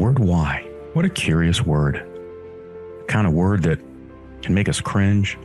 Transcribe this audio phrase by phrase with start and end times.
[0.00, 0.66] word why.
[0.94, 1.96] What a curious word.
[3.00, 3.78] The kind of word that
[4.40, 5.36] can make us cringe,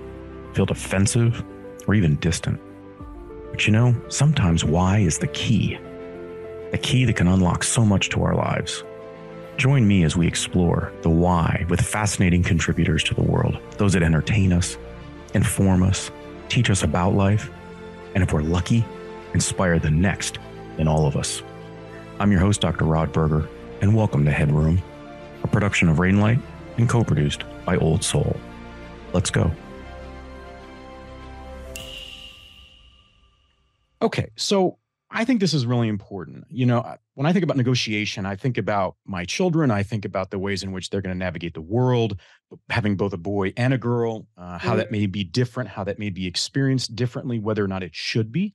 [0.53, 1.43] feel defensive,
[1.85, 2.61] or even distant.
[3.51, 5.77] But you know, sometimes why is the key.
[6.71, 8.81] The key that can unlock so much to our lives.
[9.57, 14.03] Join me as we explore the why with fascinating contributors to the world, those that
[14.03, 14.77] entertain us,
[15.33, 16.11] inform us,
[16.47, 17.51] teach us about life,
[18.13, 18.85] and if we're lucky,
[19.33, 20.39] inspire the next
[20.77, 21.43] in all of us.
[22.21, 22.85] I'm your host, Dr.
[22.85, 23.49] Rod Berger,
[23.81, 24.81] and welcome to Headroom,
[25.43, 26.41] a production of Rainlight
[26.77, 28.35] and co produced by Old Soul.
[29.13, 29.51] Let's go.
[34.01, 34.77] Okay, so
[35.09, 36.45] I think this is really important.
[36.49, 39.71] You know, when I think about negotiation, I think about my children.
[39.71, 42.19] I think about the ways in which they're going to navigate the world,
[42.69, 45.99] having both a boy and a girl, uh, how that may be different, how that
[45.99, 48.53] may be experienced differently, whether or not it should be.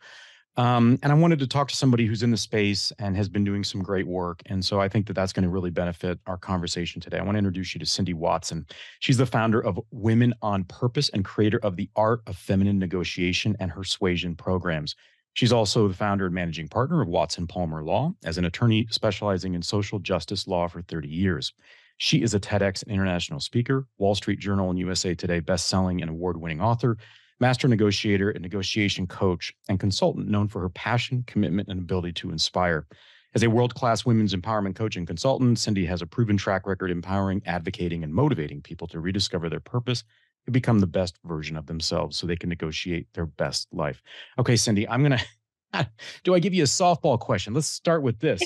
[0.57, 3.45] Um, and I wanted to talk to somebody who's in the space and has been
[3.45, 4.43] doing some great work.
[4.47, 7.19] And so I think that that's going to really benefit our conversation today.
[7.19, 8.67] I want to introduce you to Cindy Watson.
[8.99, 13.57] She's the founder of Women on Purpose and creator of the Art of Feminine Negotiation
[13.61, 14.97] and Persuasion programs.
[15.35, 19.55] She's also the founder and managing partner of Watson Palmer Law as an attorney specializing
[19.55, 21.53] in social justice law for 30 years.
[21.99, 26.61] She is a TEDx international speaker, Wall Street Journal and USA Today best-selling and award-winning
[26.61, 26.97] author,
[27.41, 32.31] master negotiator and negotiation coach, and consultant known for her passion, commitment, and ability to
[32.31, 32.87] inspire.
[33.35, 37.43] As a world-class women's empowerment coach and consultant, Cindy has a proven track record empowering,
[37.47, 40.05] advocating, and motivating people to rediscover their purpose
[40.47, 44.03] to become the best version of themselves so they can negotiate their best life.
[44.39, 45.19] Okay, Cindy, I'm going
[45.73, 45.89] to
[46.25, 47.55] do I give you a softball question?
[47.55, 48.43] Let's start with this.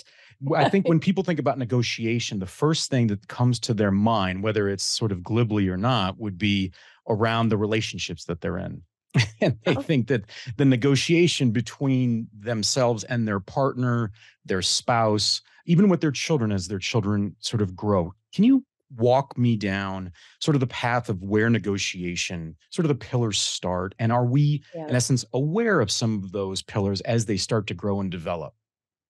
[0.54, 4.42] I think when people think about negotiation, the first thing that comes to their mind,
[4.42, 6.72] whether it's sort of glibly or not, would be
[7.08, 8.82] around the relationships that they're in.
[9.40, 9.82] and they oh.
[9.82, 10.24] think that
[10.56, 14.10] the negotiation between themselves and their partner,
[14.44, 18.12] their spouse, even with their children as their children sort of grow.
[18.34, 18.64] Can you
[18.96, 23.94] walk me down sort of the path of where negotiation, sort of the pillars start?
[23.98, 24.88] And are we, yeah.
[24.88, 28.54] in essence, aware of some of those pillars as they start to grow and develop?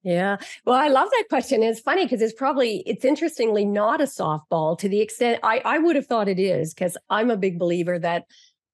[0.04, 0.36] Yeah.
[0.66, 1.62] Well, I love that question.
[1.62, 5.78] It's funny because it's probably, it's interestingly not a softball to the extent I, I
[5.78, 8.26] would have thought it is, because I'm a big believer that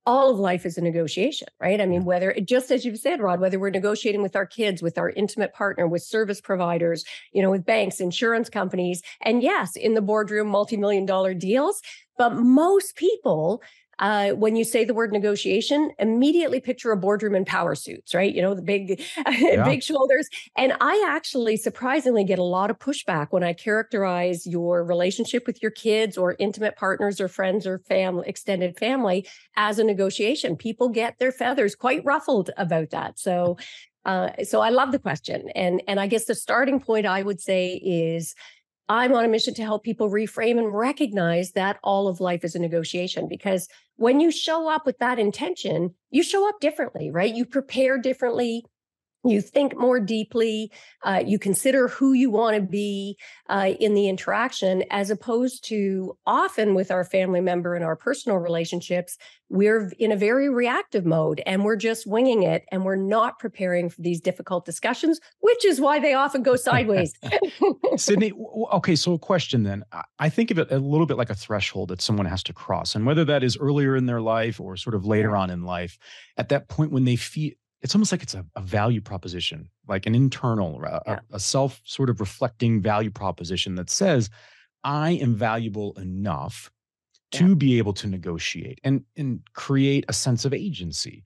[0.07, 1.81] all of life is a negotiation, right?
[1.81, 4.99] I mean, whether just as you've said, Rod, whether we're negotiating with our kids, with
[4.99, 9.95] our intimate partner, with service providers, you know, with banks, insurance companies, and yes, in
[9.95, 11.81] the boardroom, multi-million dollar deals.
[12.19, 13.62] But most people
[14.00, 18.34] uh, when you say the word negotiation, immediately picture a boardroom in power suits, right?
[18.34, 19.62] You know, the big, yeah.
[19.62, 20.27] big shoulders.
[20.56, 25.61] And I actually surprisingly get a lot of pushback when I characterize your relationship with
[25.61, 30.56] your kids or intimate partners or friends or family, extended family as a negotiation.
[30.56, 33.19] People get their feathers quite ruffled about that.
[33.19, 33.59] So,
[34.06, 37.38] uh, so I love the question, and and I guess the starting point I would
[37.38, 38.34] say is
[38.91, 42.56] I'm on a mission to help people reframe and recognize that all of life is
[42.56, 43.69] a negotiation because
[44.00, 47.34] when you show up with that intention, you show up differently, right?
[47.34, 48.65] You prepare differently
[49.25, 50.70] you think more deeply
[51.04, 53.16] uh, you consider who you want to be
[53.48, 58.38] uh, in the interaction as opposed to often with our family member and our personal
[58.38, 59.19] relationships
[59.50, 63.91] we're in a very reactive mode and we're just winging it and we're not preparing
[63.91, 67.12] for these difficult discussions which is why they often go sideways.
[67.97, 68.32] Cindy
[68.72, 69.84] okay so a question then.
[70.19, 72.94] I think of it a little bit like a threshold that someone has to cross
[72.94, 75.98] and whether that is earlier in their life or sort of later on in life
[76.37, 77.52] at that point when they feel
[77.83, 81.21] it's almost like it's a, a value proposition, like an internal, a, yeah.
[81.33, 84.31] a self sort of reflecting value proposition that says,
[84.85, 86.71] I am valuable enough
[87.33, 87.55] to yeah.
[87.55, 91.23] be able to negotiate and, and create a sense of agency.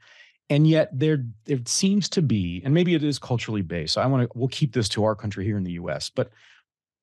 [0.50, 3.94] And yet there, there seems to be, and maybe it is culturally based.
[3.94, 6.30] So I want to, we'll keep this to our country here in the US, but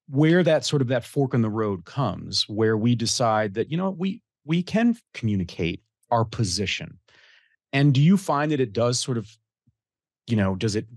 [0.07, 3.77] where that sort of that fork in the road comes, where we decide that, you
[3.77, 5.81] know, we, we can communicate
[6.11, 6.99] our position.
[7.73, 9.35] And do you find that it does sort of
[10.31, 10.87] you know, does it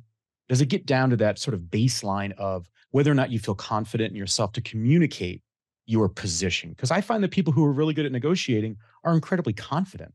[0.49, 3.55] does it get down to that sort of baseline of whether or not you feel
[3.55, 5.43] confident in yourself to communicate
[5.87, 6.71] your position?
[6.71, 10.13] Because I find that people who are really good at negotiating are incredibly confident.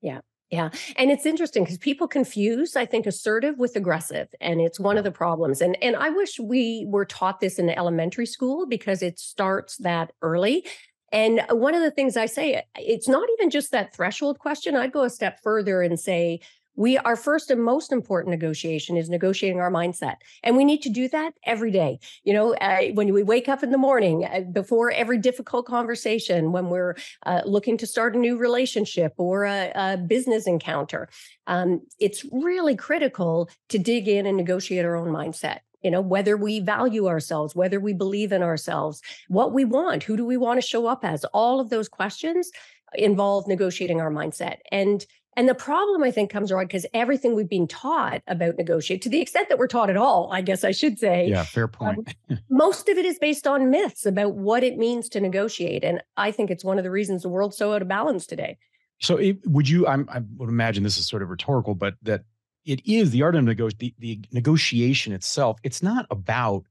[0.00, 0.20] Yeah.
[0.50, 0.70] Yeah.
[0.96, 4.28] And it's interesting because people confuse, I think, assertive with aggressive.
[4.40, 5.60] And it's one of the problems.
[5.60, 10.12] And and I wish we were taught this in elementary school because it starts that
[10.22, 10.66] early.
[11.12, 14.76] And one of the things I say, it's not even just that threshold question.
[14.76, 16.40] I'd go a step further and say,
[16.76, 20.88] we our first and most important negotiation is negotiating our mindset and we need to
[20.88, 21.98] do that every day.
[22.24, 26.52] You know uh, when we wake up in the morning uh, before every difficult conversation
[26.52, 26.96] when we're
[27.26, 31.08] uh, looking to start a new relationship or a, a business encounter
[31.46, 35.60] um, it's really critical to dig in and negotiate our own mindset.
[35.82, 40.16] You know whether we value ourselves whether we believe in ourselves what we want who
[40.16, 41.24] do we want to show up as?
[41.26, 42.50] All of those questions
[42.94, 45.04] involve negotiating our mindset and
[45.40, 49.08] and the problem i think comes around because everything we've been taught about negotiate to
[49.08, 51.70] the extent that we're taught at all i guess i should say yeah fair um,
[51.70, 55.84] point um, most of it is based on myths about what it means to negotiate
[55.84, 58.56] and i think it's one of the reasons the world's so out of balance today
[59.00, 62.22] so it, would you I'm, i would imagine this is sort of rhetorical but that
[62.64, 65.58] it is the art of nego- the, the negotiation itself.
[65.62, 66.64] It's not about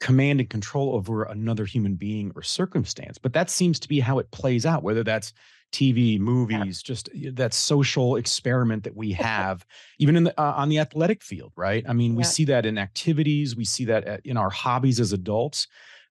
[0.00, 4.18] command and control over another human being or circumstance, but that seems to be how
[4.18, 5.32] it plays out, whether that's
[5.72, 6.86] TV, movies, yeah.
[6.86, 9.66] just that social experiment that we have,
[9.98, 11.84] even in the uh, on the athletic field, right?
[11.88, 15.12] I mean, we see that in activities, we see that uh, in our hobbies as
[15.12, 15.66] adults.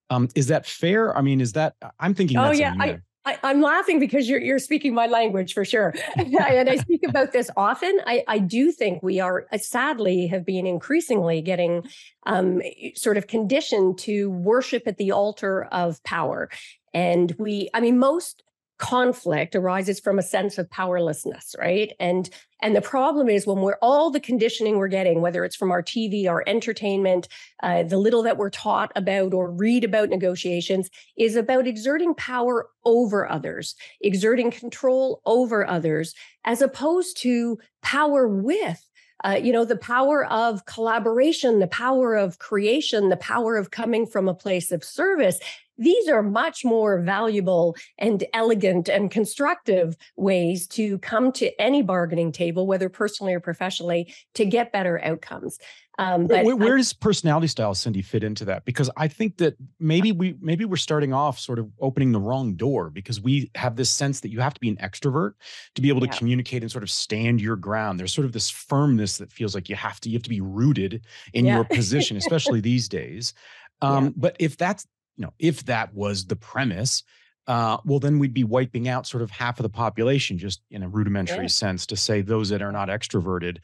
[0.10, 1.18] Um, is that fair?
[1.18, 2.38] I mean, is that I'm thinking?
[2.38, 6.70] Oh yeah, I, I, am laughing because you're you're speaking my language for sure, and
[6.70, 8.00] I speak about this often.
[8.06, 11.88] I, I do think we are uh, sadly have been increasingly getting
[12.28, 12.62] um,
[12.96, 16.50] sort of conditioned to worship at the altar of power,
[16.94, 17.70] and we.
[17.74, 18.44] I mean, most
[18.78, 21.94] conflict arises from a sense of powerlessness right?
[22.00, 22.30] And
[22.62, 25.84] and the problem is when we're all the conditioning we're getting whether it's from our
[25.84, 27.28] tv our entertainment
[27.64, 32.68] uh, the little that we're taught about or read about negotiations is about exerting power
[32.86, 36.14] over others exerting control over others
[36.46, 38.90] as opposed to power with
[39.24, 44.06] uh, you know, the power of collaboration, the power of creation, the power of coming
[44.06, 45.40] from a place of service
[45.78, 52.32] these are much more valuable and elegant and constructive ways to come to any bargaining
[52.32, 55.58] table, whether personally or professionally, to get better outcomes.
[55.98, 58.66] Um, but where, where I, does personality style, Cindy, fit into that?
[58.66, 62.56] Because I think that maybe we maybe we're starting off sort of opening the wrong
[62.56, 65.34] door because we have this sense that you have to be an extrovert
[65.76, 66.18] to be able to yeah.
[66.18, 68.00] communicate and sort of stand your ground.
[68.00, 70.42] There's sort of this firmness that feels like you have to you have to be
[70.42, 71.56] rooted in yeah.
[71.56, 73.34] your position, especially these days.
[73.82, 74.12] Um, yeah.
[74.18, 77.04] But if that's you know, if that was the premise,
[77.48, 80.84] uh, well, then we'd be wiping out sort of half of the population, just in
[80.84, 81.48] a rudimentary yeah.
[81.48, 83.58] sense, to say those that are not extroverted.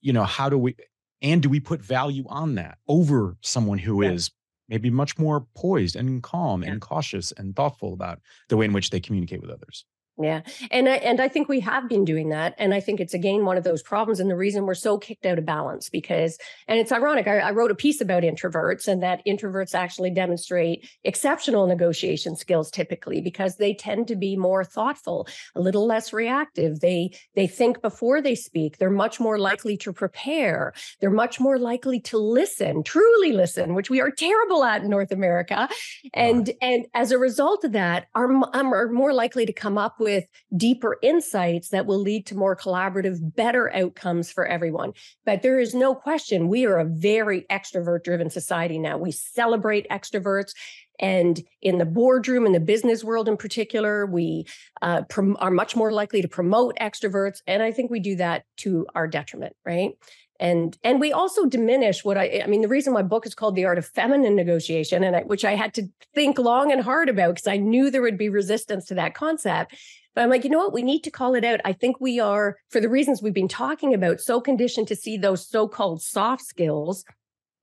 [0.00, 0.76] You know, how do we,
[1.22, 4.12] and do we put value on that over someone who yeah.
[4.12, 4.30] is
[4.68, 6.70] maybe much more poised and calm yeah.
[6.70, 9.84] and cautious and thoughtful about the way in which they communicate with others?
[10.22, 10.42] Yeah.
[10.70, 12.54] And I and I think we have been doing that.
[12.58, 15.24] And I think it's again one of those problems and the reason we're so kicked
[15.24, 16.38] out of balance because
[16.68, 17.26] and it's ironic.
[17.26, 22.70] I, I, wrote a piece about introverts and that introverts actually demonstrate exceptional negotiation skills
[22.70, 26.80] typically because they tend to be more thoughtful, a little less reactive.
[26.80, 28.76] They they think before they speak.
[28.76, 30.74] They're much more likely to prepare.
[31.00, 35.12] They're much more likely to listen, truly listen, which we are terrible at in North
[35.12, 35.68] America.
[36.12, 39.98] And and as a result of that, are, um, are more likely to come up
[39.98, 40.26] with with
[40.56, 44.92] deeper insights that will lead to more collaborative, better outcomes for everyone.
[45.24, 48.98] But there is no question we are a very extrovert driven society now.
[48.98, 50.52] We celebrate extroverts.
[50.98, 54.46] And in the boardroom, in the business world in particular, we
[54.82, 57.38] uh, prom- are much more likely to promote extroverts.
[57.46, 59.92] And I think we do that to our detriment, right?
[60.40, 63.54] and and we also diminish what i i mean the reason my book is called
[63.54, 67.08] the art of feminine negotiation and I, which i had to think long and hard
[67.08, 69.76] about because i knew there would be resistance to that concept
[70.14, 70.72] but I'm like, you know what?
[70.72, 71.60] We need to call it out.
[71.64, 75.16] I think we are, for the reasons we've been talking about, so conditioned to see
[75.16, 77.04] those so called soft skills,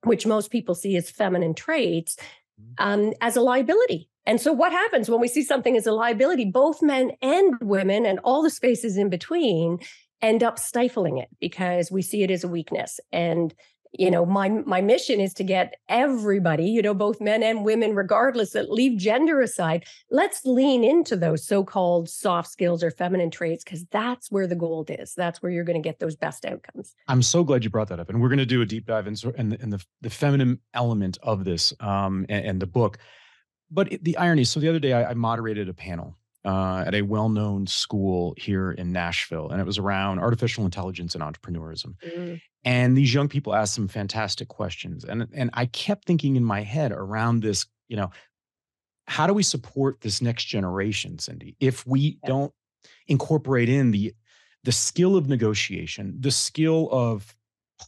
[0.04, 2.16] which most people see as feminine traits,
[2.60, 2.72] mm-hmm.
[2.78, 4.08] um, as a liability.
[4.24, 6.44] And so, what happens when we see something as a liability?
[6.44, 9.78] Both men and women, and all the spaces in between,
[10.20, 13.00] end up stifling it because we see it as a weakness.
[13.12, 13.54] And
[13.98, 17.94] you know my my mission is to get everybody you know both men and women
[17.94, 23.64] regardless that leave gender aside let's lean into those so-called soft skills or feminine traits
[23.64, 25.14] because that's where the gold is.
[25.14, 26.94] That's where you're going to get those best outcomes.
[27.06, 29.06] I'm so glad you brought that up and we're going to do a deep dive
[29.06, 32.98] in, in, the, in the, the feminine element of this um, and, and the book.
[33.70, 37.02] But the irony so the other day I, I moderated a panel uh, at a
[37.02, 41.94] well-known school here in Nashville, and it was around artificial intelligence and entrepreneurism.
[42.06, 42.40] Mm.
[42.64, 46.62] And these young people asked some fantastic questions, and and I kept thinking in my
[46.62, 48.10] head around this, you know,
[49.06, 52.28] how do we support this next generation, Cindy, if we yeah.
[52.28, 52.52] don't
[53.06, 54.14] incorporate in the
[54.64, 57.34] the skill of negotiation, the skill of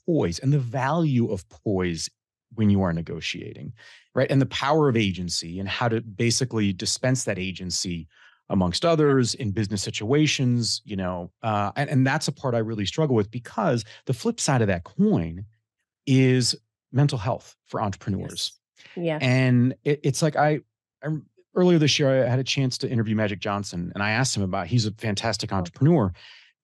[0.07, 2.09] poise, and the value of poise
[2.55, 3.73] when you are negotiating,
[4.15, 4.31] right?
[4.31, 8.09] And the power of agency and how to basically dispense that agency
[8.51, 12.85] amongst others in business situations you know uh, and, and that's a part i really
[12.85, 15.45] struggle with because the flip side of that coin
[16.07, 16.55] is
[16.93, 18.61] mental health for entrepreneurs
[18.97, 18.97] yes.
[18.97, 20.61] yeah and it, it's like I,
[21.03, 21.09] I
[21.55, 24.43] earlier this year i had a chance to interview magic johnson and i asked him
[24.43, 25.57] about he's a fantastic oh.
[25.57, 26.13] entrepreneur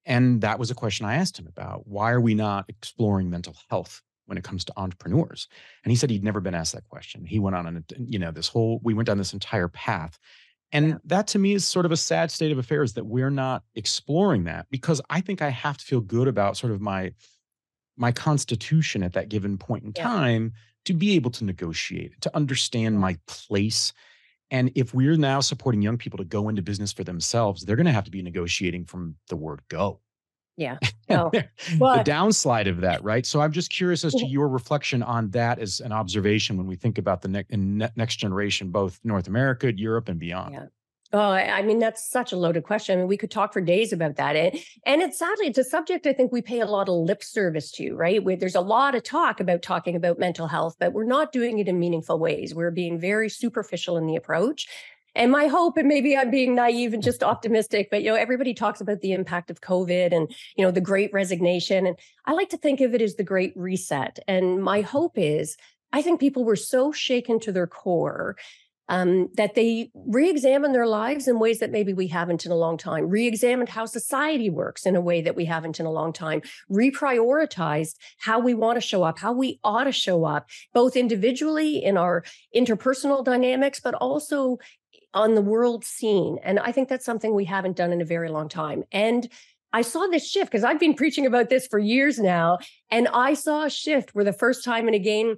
[0.05, 3.57] and that was a question i asked him about why are we not exploring mental
[3.71, 5.49] health when it comes to entrepreneurs?
[5.85, 7.25] And he said he'd never been asked that question.
[7.25, 10.19] He went on, an, you know, this whole, we went down this entire path.
[10.73, 10.95] And yeah.
[11.05, 14.45] that to me is sort of a sad state of affairs that we're not exploring
[14.45, 17.13] that because I think I have to feel good about sort of my
[17.97, 20.03] my constitution at that given point in yeah.
[20.03, 20.53] time
[20.85, 23.93] to be able to negotiate, to understand my place.
[24.51, 27.87] And if we're now supporting young people to go into business for themselves, they're going
[27.87, 30.01] to have to be negotiating from the word go.
[30.57, 30.79] Yeah.
[31.09, 31.31] No.
[31.33, 31.47] the
[31.79, 33.25] downslide of that, right?
[33.25, 36.75] So I'm just curious as to your reflection on that as an observation when we
[36.75, 40.55] think about the ne- next generation, both North America, Europe, and beyond.
[40.55, 40.67] Yeah.
[41.13, 42.95] Oh, I mean, that's such a loaded question.
[42.95, 44.35] I mean, we could talk for days about that.
[44.35, 47.23] And, and it's sadly, it's a subject I think we pay a lot of lip
[47.23, 48.23] service to, right?
[48.23, 51.61] Where there's a lot of talk about talking about mental health, but we're not doing
[51.61, 52.55] it in meaningful ways.
[52.55, 54.67] We're being very superficial in the approach.
[55.17, 58.53] And my hope, and maybe I'm being naive and just optimistic, but you know, everybody
[58.53, 61.87] talks about the impact of COVID and you know the great resignation.
[61.87, 64.19] And I like to think of it as the great reset.
[64.29, 65.57] And my hope is
[65.93, 68.37] I think people were so shaken to their core
[68.89, 72.77] um, that they re-examine their lives in ways that maybe we haven't in a long
[72.77, 76.43] time, re-examined how society works in a way that we haven't in a long time,
[76.71, 81.83] reprioritized how we want to show up, how we ought to show up, both individually
[81.83, 84.59] in our interpersonal dynamics, but also
[85.17, 86.39] on the world scene.
[86.45, 88.85] And I think that's something we haven't done in a very long time.
[88.93, 89.29] And
[89.73, 92.59] I saw this shift because I've been preaching about this for years now.
[92.91, 95.37] And I saw a shift where the first time and again,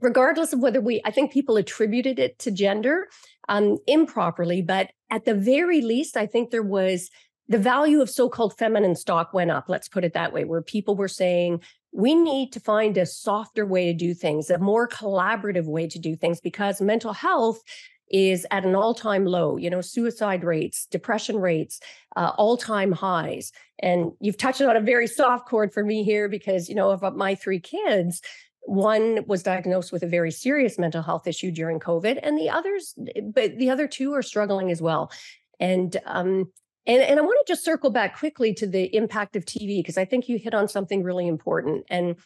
[0.00, 3.08] regardless of whether we, I think people attributed it to gender
[3.48, 7.10] um, improperly, but at the very least, I think there was
[7.48, 10.62] the value of so called feminine stock went up, let's put it that way, where
[10.62, 11.60] people were saying,
[11.92, 15.98] we need to find a softer way to do things, a more collaborative way to
[15.98, 17.62] do things, because mental health
[18.10, 21.80] is at an all-time low you know suicide rates depression rates
[22.16, 26.68] uh, all-time highs and you've touched on a very soft chord for me here because
[26.68, 28.20] you know of my three kids
[28.68, 32.94] one was diagnosed with a very serious mental health issue during COVID, and the others,
[33.34, 35.10] but the other two are struggling as well.
[35.58, 36.52] And um,
[36.86, 39.98] and, and I want to just circle back quickly to the impact of TV because
[39.98, 41.84] I think you hit on something really important.
[41.88, 42.16] And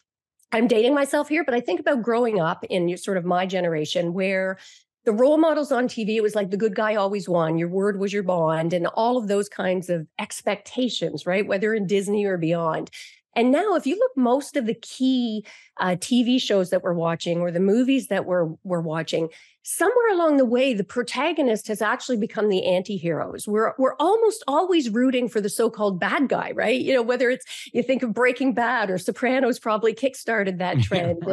[0.51, 4.13] I'm dating myself here, but I think about growing up in sort of my generation
[4.13, 4.57] where
[5.05, 7.99] the role models on TV, it was like the good guy always won, your word
[7.99, 11.45] was your bond, and all of those kinds of expectations, right?
[11.45, 12.89] Whether in Disney or beyond.
[13.35, 15.45] And now, if you look, most of the key
[15.79, 19.29] uh, TV shows that we're watching or the movies that we're we're watching,
[19.63, 23.47] somewhere along the way, the protagonist has actually become the anti-heroes.
[23.47, 26.79] We're we're almost always rooting for the so-called bad guy, right?
[26.79, 31.23] You know, whether it's you think of Breaking Bad or Sopranos, probably kickstarted that trend.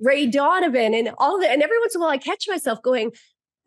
[0.00, 1.50] Ray Donovan and all that.
[1.50, 3.12] And every once in a while, I catch myself going,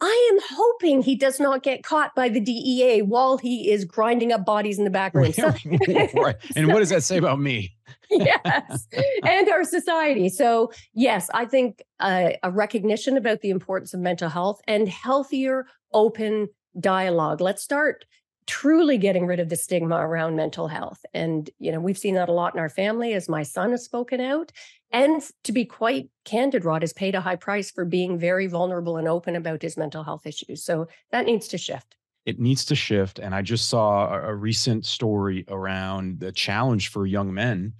[0.01, 4.31] I am hoping he does not get caught by the DEA while he is grinding
[4.31, 5.31] up bodies in the back room.
[5.31, 5.53] So,
[6.15, 6.35] right.
[6.55, 7.75] And what does that say about me?
[8.09, 8.87] yes.
[9.23, 10.29] And our society.
[10.29, 15.67] So, yes, I think uh, a recognition about the importance of mental health and healthier,
[15.93, 17.39] open dialogue.
[17.39, 18.05] Let's start
[18.47, 20.99] truly getting rid of the stigma around mental health.
[21.13, 23.85] And, you know, we've seen that a lot in our family as my son has
[23.85, 24.51] spoken out.
[24.91, 28.97] And to be quite candid, Rod has paid a high price for being very vulnerable
[28.97, 30.63] and open about his mental health issues.
[30.63, 31.95] So that needs to shift.
[32.25, 33.19] It needs to shift.
[33.19, 37.73] And I just saw a, recent story around the challenge for young men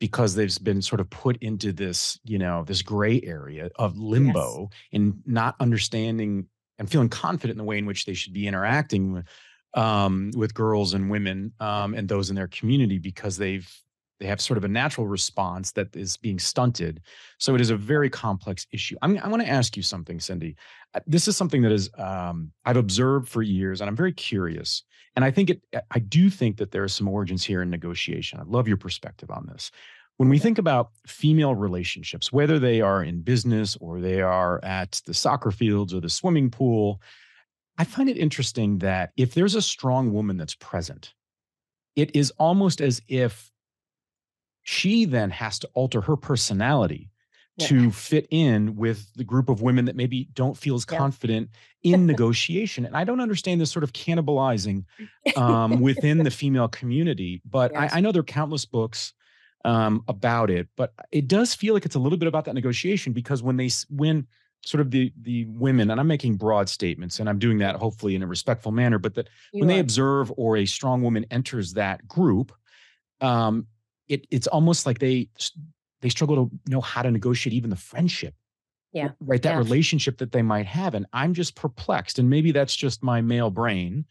[0.00, 4.68] because they've been sort of put into this, you know, this gray area of limbo
[4.70, 4.80] yes.
[4.92, 6.46] and not understanding
[6.78, 9.22] and feeling confident in the way in which they should be interacting
[9.74, 13.68] um, with girls and women um, and those in their community because they've
[14.20, 17.00] they have sort of a natural response that is being stunted.
[17.38, 18.96] So it is a very complex issue.
[19.02, 20.56] I'm, I want to ask you something, Cindy.
[20.94, 24.84] Uh, this is something that is um, I've observed for years, and I'm very curious.
[25.16, 25.62] And I think it.
[25.90, 28.40] I do think that there are some origins here in negotiation.
[28.40, 29.70] I love your perspective on this.
[30.16, 35.00] When we think about female relationships, whether they are in business or they are at
[35.06, 37.00] the soccer fields or the swimming pool,
[37.78, 41.14] I find it interesting that if there's a strong woman that's present,
[41.96, 43.50] it is almost as if
[44.62, 47.10] she then has to alter her personality
[47.56, 47.66] yeah.
[47.66, 50.98] to fit in with the group of women that maybe don't feel as yeah.
[50.98, 51.50] confident
[51.82, 52.84] in negotiation.
[52.84, 54.84] And I don't understand this sort of cannibalizing
[55.36, 57.92] um, within the female community, but yes.
[57.92, 59.12] I, I, know there are countless books
[59.64, 60.68] um, about it.
[60.76, 63.70] But it does feel like it's a little bit about that negotiation because when they
[63.88, 64.26] when
[64.64, 68.14] sort of the the women and i'm making broad statements and i'm doing that hopefully
[68.14, 69.74] in a respectful manner but that you when are.
[69.74, 72.52] they observe or a strong woman enters that group
[73.20, 73.66] um,
[74.08, 75.28] it it's almost like they
[76.00, 78.34] they struggle to know how to negotiate even the friendship
[78.92, 79.58] yeah right that yeah.
[79.58, 83.50] relationship that they might have and i'm just perplexed and maybe that's just my male
[83.50, 84.04] brain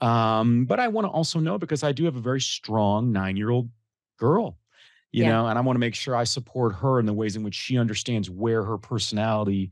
[0.00, 3.36] um, but i want to also know because i do have a very strong nine
[3.36, 3.68] year old
[4.18, 4.58] girl
[5.12, 5.30] you Yeah.
[5.32, 7.54] know, and I want to make sure I support her in the ways in which
[7.54, 9.70] she understands where her personality,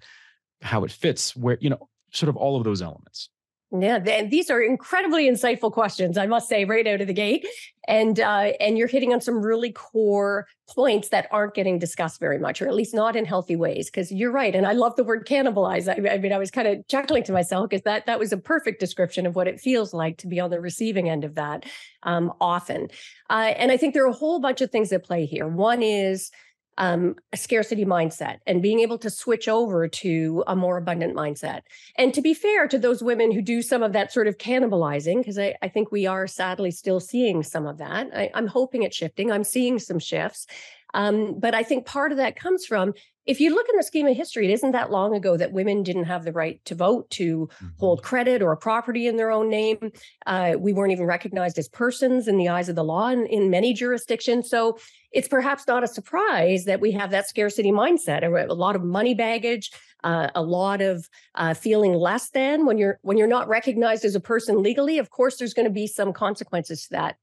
[0.64, 3.28] how it fits, where, you know, sort of all of those elements.
[3.76, 7.44] Yeah, and these are incredibly insightful questions, I must say, right out of the gate.
[7.88, 12.38] And uh, and you're hitting on some really core points that aren't getting discussed very
[12.38, 13.90] much, or at least not in healthy ways.
[13.90, 15.88] Because you're right, and I love the word cannibalize.
[15.88, 18.38] I, I mean, I was kind of chuckling to myself because that that was a
[18.38, 21.66] perfect description of what it feels like to be on the receiving end of that.
[22.04, 22.88] Um, often,
[23.28, 25.48] uh, and I think there are a whole bunch of things at play here.
[25.48, 26.30] One is
[26.78, 31.60] um, a scarcity mindset and being able to switch over to a more abundant mindset.
[31.96, 35.18] And to be fair to those women who do some of that sort of cannibalizing,
[35.18, 38.08] because I, I think we are sadly still seeing some of that.
[38.14, 39.30] I, I'm hoping it's shifting.
[39.30, 40.46] I'm seeing some shifts.
[40.94, 42.94] Um, but I think part of that comes from
[43.26, 45.82] if you look in the scheme of history, it isn't that long ago that women
[45.82, 49.92] didn't have the right to vote, to hold credit or property in their own name.
[50.26, 53.50] Uh, we weren't even recognized as persons in the eyes of the law in, in
[53.50, 54.50] many jurisdictions.
[54.50, 54.78] So
[55.12, 58.82] it's perhaps not a surprise that we have that scarcity mindset, a, a lot of
[58.82, 59.70] money baggage,
[60.02, 64.14] uh, a lot of uh, feeling less than when you're when you're not recognized as
[64.14, 64.98] a person legally.
[64.98, 67.16] Of course, there's going to be some consequences to that.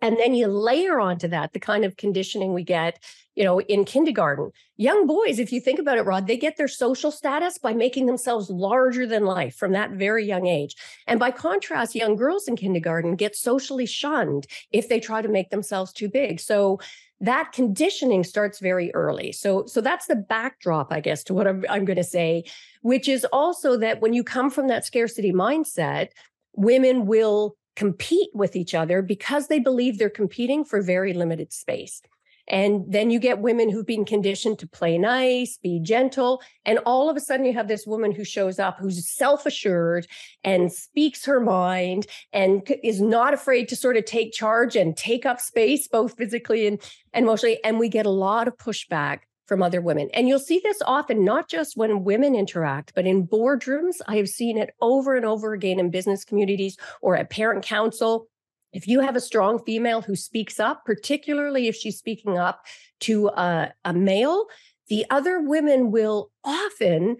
[0.00, 3.02] And then you layer onto that the kind of conditioning we get,
[3.34, 4.50] you know, in kindergarten.
[4.76, 8.06] Young boys, if you think about it, Rod, they get their social status by making
[8.06, 10.76] themselves larger than life from that very young age.
[11.06, 15.50] And by contrast, young girls in kindergarten get socially shunned if they try to make
[15.50, 16.38] themselves too big.
[16.40, 16.80] So
[17.20, 19.32] that conditioning starts very early.
[19.32, 22.44] So, so that's the backdrop, I guess, to what I'm, I'm going to say,
[22.82, 26.08] which is also that when you come from that scarcity mindset,
[26.54, 32.02] women will compete with each other because they believe they're competing for very limited space.
[32.46, 36.42] And then you get women who've been conditioned to play nice, be gentle.
[36.66, 40.06] And all of a sudden, you have this woman who shows up who's self assured
[40.42, 45.24] and speaks her mind and is not afraid to sort of take charge and take
[45.24, 46.82] up space, both physically and,
[47.14, 47.64] and emotionally.
[47.64, 50.08] And we get a lot of pushback from other women.
[50.14, 53.96] And you'll see this often, not just when women interact, but in boardrooms.
[54.06, 58.28] I have seen it over and over again in business communities or at parent council.
[58.72, 62.64] If you have a strong female who speaks up, particularly if she's speaking up
[63.00, 64.46] to a, a male,
[64.88, 67.16] the other women will often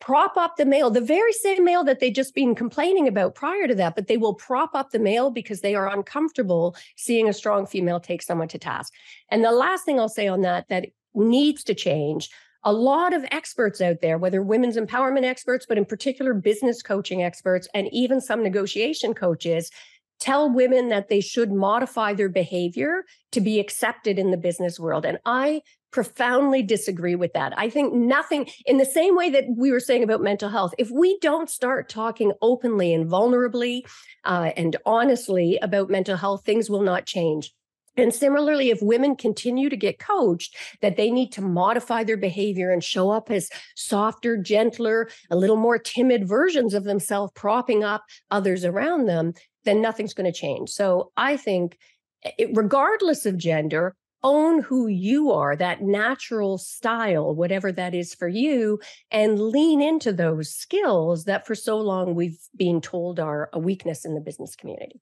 [0.00, 3.66] prop up the male, the very same male that they just been complaining about prior
[3.66, 7.32] to that, but they will prop up the male because they are uncomfortable seeing a
[7.32, 8.92] strong female take someone to task.
[9.30, 12.30] And the last thing I'll say on that that needs to change
[12.66, 17.22] a lot of experts out there, whether women's empowerment experts, but in particular business coaching
[17.22, 19.70] experts, and even some negotiation coaches,
[20.18, 25.04] tell women that they should modify their behavior to be accepted in the business world.
[25.04, 25.60] And I
[25.92, 27.56] profoundly disagree with that.
[27.56, 30.90] I think nothing, in the same way that we were saying about mental health, if
[30.90, 33.82] we don't start talking openly and vulnerably
[34.24, 37.52] uh, and honestly about mental health, things will not change.
[37.96, 42.70] And similarly, if women continue to get coached that they need to modify their behavior
[42.70, 48.04] and show up as softer, gentler, a little more timid versions of themselves, propping up
[48.30, 49.32] others around them,
[49.64, 50.70] then nothing's going to change.
[50.70, 51.78] So I think,
[52.24, 58.14] eh, it, regardless of gender, own who you are, that natural style, whatever that is
[58.14, 58.80] for you,
[59.10, 64.04] and lean into those skills that for so long we've been told are a weakness
[64.04, 65.00] in the business community.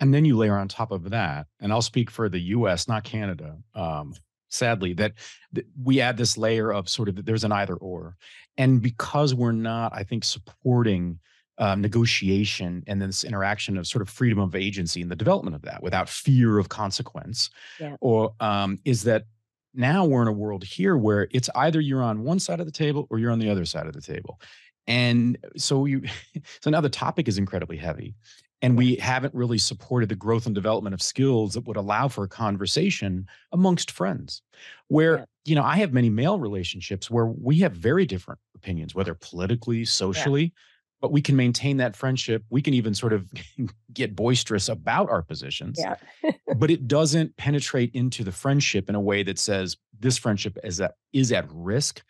[0.00, 3.04] And then you layer on top of that, and I'll speak for the US, not
[3.04, 3.56] Canada.
[3.74, 4.14] Um,
[4.48, 5.14] sadly, that,
[5.52, 8.16] that we add this layer of sort of there's an either or.
[8.58, 11.18] And because we're not, I think, supporting
[11.58, 15.62] um, negotiation and this interaction of sort of freedom of agency and the development of
[15.62, 17.48] that without fear of consequence,
[17.80, 17.96] Yeah.
[18.00, 19.24] or um, is that
[19.72, 22.72] now we're in a world here where it's either you're on one side of the
[22.72, 24.40] table or you're on the other side of the table.
[24.86, 26.02] And so you,
[26.60, 28.14] so now the topic is incredibly heavy
[28.62, 32.24] and we haven't really supported the growth and development of skills that would allow for
[32.24, 34.42] a conversation amongst friends
[34.88, 35.24] where Yeah.
[35.44, 39.84] you know i have many male relationships where we have very different opinions whether politically
[39.84, 40.52] socially
[41.02, 43.30] but we can maintain that friendship we can even sort of
[43.92, 45.96] get boisterous about our positions Yeah.
[46.56, 50.80] but it doesn't penetrate into the friendship in a way that says this friendship is
[50.80, 52.02] at is at risk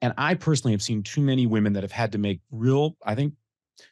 [0.00, 3.14] and i personally have seen too many women that have had to make real i
[3.14, 3.34] think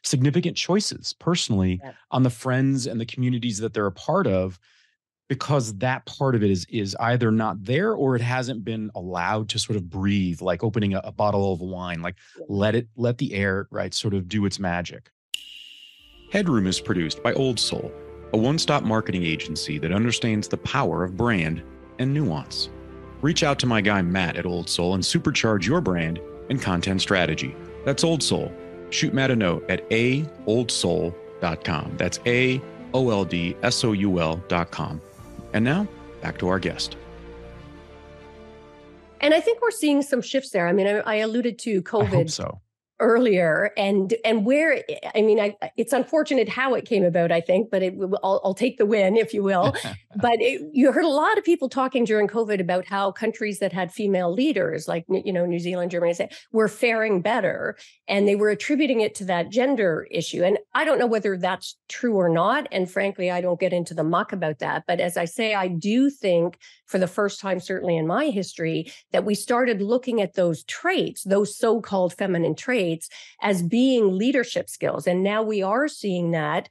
[0.03, 1.93] significant choices personally Yeah.
[2.11, 4.59] on the friends and the communities that they're a part of
[5.29, 9.47] because that part of it is is either not there or it hasn't been allowed
[9.49, 12.45] to sort of breathe like opening a, a bottle of wine like Yeah.
[12.49, 15.09] let it let the air right sort of do its magic
[16.31, 17.91] Headroom is produced by Old Soul,
[18.33, 21.61] a one stop marketing agency that understands the power of brand
[21.99, 22.69] and nuance.
[23.21, 27.01] Reach out to my guy Matt at Old Soul and supercharge your brand and content
[27.01, 27.53] strategy.
[27.85, 28.49] That's Old Soul
[28.91, 31.93] shoot Matt a note at aoldsoul.com.
[31.97, 32.61] That's A
[32.93, 35.01] O L D S O U L.com.
[35.53, 35.87] And now
[36.21, 36.97] back to our guest.
[39.21, 40.67] And I think we're seeing some shifts there.
[40.67, 42.31] I mean, I, I alluded to COVID.
[42.31, 42.59] so
[43.01, 44.83] earlier and and where
[45.15, 48.53] i mean I, it's unfortunate how it came about i think but it i'll, I'll
[48.53, 49.75] take the win if you will.
[50.13, 53.71] But it, you heard a lot of people talking during covid about how countries that
[53.71, 56.13] had female leaders like you know new zealand germany
[56.51, 57.77] were faring better
[58.09, 60.43] and they were attributing it to that gender issue.
[60.43, 63.93] And i don't know whether that's true or not and frankly i don't get into
[63.93, 64.83] the muck about that.
[64.85, 68.91] But as i say i do think for the first time certainly in my history
[69.13, 72.90] that we started looking at those traits those so-called feminine traits
[73.41, 75.07] as being leadership skills.
[75.07, 76.69] And now we are seeing that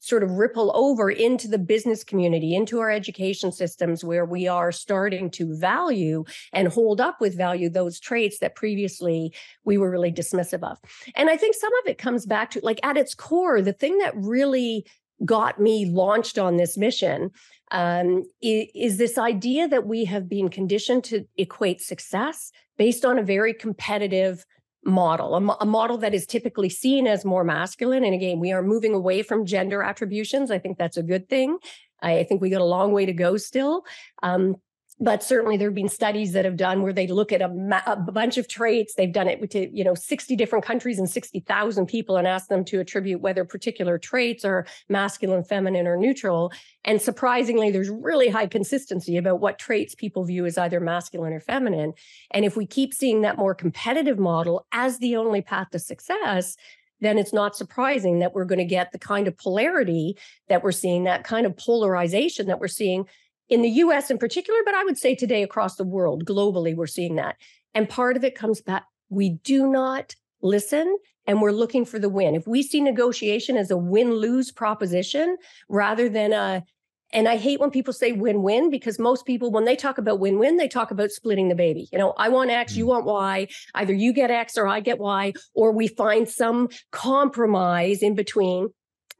[0.00, 4.72] sort of ripple over into the business community, into our education systems, where we are
[4.72, 9.32] starting to value and hold up with value those traits that previously
[9.64, 10.78] we were really dismissive of.
[11.14, 13.98] And I think some of it comes back to like at its core, the thing
[13.98, 14.86] that really
[15.24, 17.30] got me launched on this mission
[17.70, 23.22] um, is, this idea that we have been conditioned to equate success based on a
[23.22, 24.44] very competitive
[24.84, 28.04] model, a, a, model that is typically seen as more masculine.
[28.04, 30.50] And again, we are moving away from gender attributions.
[30.50, 31.58] I think that's a good thing.
[32.02, 33.84] I, I think we got a long way to go still.
[34.22, 34.56] Um,
[35.00, 37.96] but certainly there have been studies that have done where they look at a, a,
[37.96, 38.94] bunch of traits.
[38.94, 42.64] They've done it to you know 60 different countries and 60,000 people and asked them
[42.66, 46.52] to attribute whether particular traits are masculine feminine or neutral.
[46.84, 51.40] And surprisingly there's really high consistency about what traits people view as either masculine or
[51.40, 51.94] feminine.
[52.30, 56.56] And if we keep seeing that more competitive model as the only path to success
[57.00, 60.16] then it's not surprising that we're going to get the kind of polarity
[60.48, 63.04] that we're seeing that kind of polarization that we're seeing
[63.48, 66.86] in the US in particular, but I would say today across the world, globally, we're
[66.86, 67.36] seeing that.
[67.74, 72.08] And part of it comes back, we do not listen and we're looking for the
[72.08, 72.34] win.
[72.34, 75.36] If we see negotiation as a win lose proposition
[75.68, 76.64] rather than a,
[77.12, 80.18] and I hate when people say win win because most people, when they talk about
[80.20, 81.88] win win, they talk about splitting the baby.
[81.92, 82.88] You know, I want X, you mm.
[82.88, 83.46] want Y.
[83.74, 88.68] Either you get X or I get Y, or we find some compromise in between.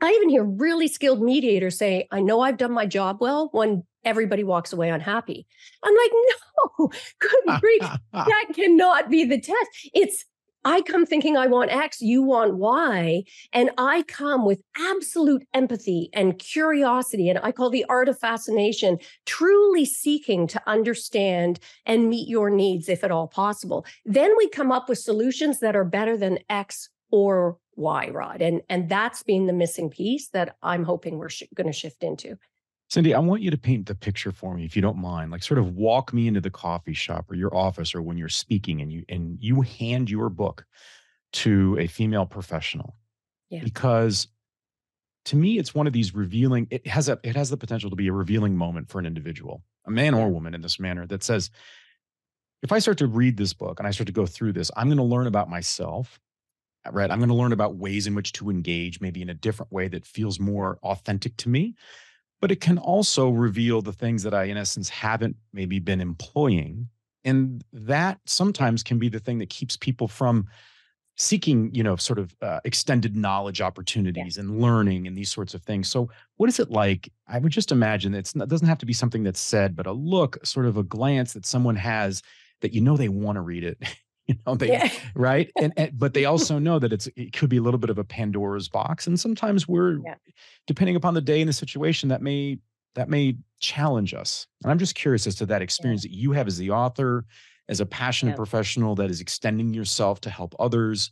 [0.00, 3.84] I even hear really skilled mediators say, I know I've done my job well when
[4.04, 5.46] everybody walks away unhappy.
[5.82, 6.10] I'm like,
[6.78, 6.88] no,
[7.20, 7.90] good grief.
[8.12, 9.90] that cannot be the test.
[9.94, 10.24] It's
[10.64, 13.24] I come thinking I want X, you want Y.
[13.52, 17.28] And I come with absolute empathy and curiosity.
[17.28, 22.88] And I call the art of fascination, truly seeking to understand and meet your needs
[22.88, 23.84] if at all possible.
[24.06, 28.40] Then we come up with solutions that are better than X or Y, Rod.
[28.40, 32.02] And, and that's been the missing piece that I'm hoping we're sh- going to shift
[32.02, 32.38] into.
[32.90, 35.30] Cindy, I want you to paint the picture for me, if you don't mind.
[35.30, 38.28] Like, sort of walk me into the coffee shop or your office, or when you're
[38.28, 40.64] speaking, and you and you hand your book
[41.32, 42.94] to a female professional.
[43.50, 43.64] Yeah.
[43.64, 44.28] Because
[45.26, 46.68] to me, it's one of these revealing.
[46.70, 49.62] It has a it has the potential to be a revealing moment for an individual,
[49.86, 51.50] a man or woman, in this manner that says,
[52.62, 54.88] if I start to read this book and I start to go through this, I'm
[54.88, 56.20] going to learn about myself.
[56.90, 57.10] Right.
[57.10, 59.88] I'm going to learn about ways in which to engage, maybe in a different way
[59.88, 61.74] that feels more authentic to me
[62.44, 66.90] but it can also reveal the things that I, in essence, haven't maybe been employing.
[67.24, 70.46] And that sometimes can be the thing that keeps people from
[71.16, 74.42] seeking, you know, sort of uh, extended knowledge opportunities yeah.
[74.42, 75.88] and learning and these sorts of things.
[75.88, 77.10] So, what is it like?
[77.26, 79.92] I would just imagine that it doesn't have to be something that's said, but a
[79.92, 82.20] look, sort of a glance that someone has
[82.60, 83.78] that you know they want to read it
[84.26, 84.90] you know they yeah.
[85.14, 87.90] right and, and, but they also know that it's it could be a little bit
[87.90, 90.14] of a pandora's box and sometimes we're yeah.
[90.66, 92.58] depending upon the day and the situation that may
[92.94, 96.10] that may challenge us and i'm just curious as to that experience yeah.
[96.10, 97.24] that you have as the author
[97.68, 101.10] as a passionate professional that is extending yourself to help others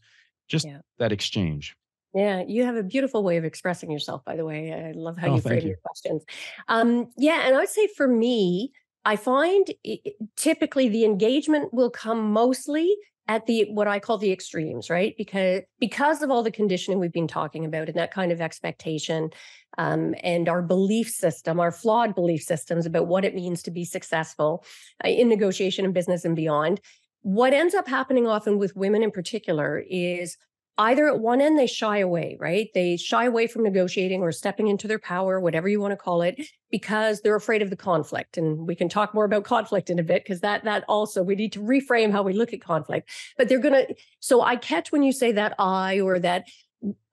[0.48, 0.66] just
[0.98, 1.76] that exchange
[2.14, 4.72] yeah, you have a beautiful way of expressing yourself, by the way.
[4.72, 5.68] I love how oh, you frame you.
[5.68, 6.24] your questions.
[6.68, 8.72] Um, yeah, and I would say for me,
[9.04, 12.94] I find it, typically the engagement will come mostly
[13.28, 15.14] at the what I call the extremes, right?
[15.16, 19.30] Because because of all the conditioning we've been talking about and that kind of expectation,
[19.78, 23.84] um, and our belief system, our flawed belief systems about what it means to be
[23.84, 24.64] successful
[25.04, 26.80] uh, in negotiation and business and beyond.
[27.22, 30.36] What ends up happening often with women in particular is
[30.78, 34.68] either at one end they shy away right they shy away from negotiating or stepping
[34.68, 38.38] into their power whatever you want to call it because they're afraid of the conflict
[38.38, 41.34] and we can talk more about conflict in a bit because that that also we
[41.34, 44.90] need to reframe how we look at conflict but they're going to so i catch
[44.90, 46.46] when you say that i or that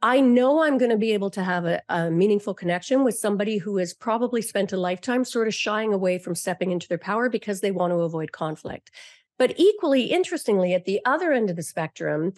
[0.01, 3.57] I know I'm going to be able to have a, a, meaningful connection with somebody
[3.57, 7.29] who has probably spent a lifetime sort of shying away from stepping into their power
[7.29, 8.89] because they want to avoid conflict.
[9.37, 12.33] But equally interestingly, at the other end of the spectrum,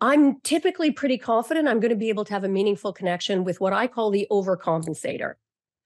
[0.00, 3.60] I'm typically pretty confident I'm going to be able to have a meaningful connection with
[3.60, 5.34] what I call the overcompensator.